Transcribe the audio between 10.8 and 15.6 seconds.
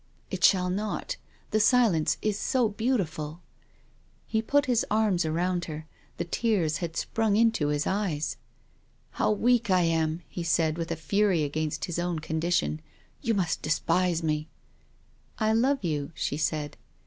a fury against his own condition, "you must despise me."" I